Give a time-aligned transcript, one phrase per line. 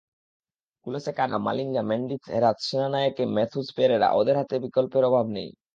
[0.85, 5.49] কুলাসেকারা, মালিঙ্গা, মেন্ডিস, হেরাথ, সেনানায়েকে, ম্যাথুস, পেরেরা—ওদের হাতে বিকল্পের অভাব নেই।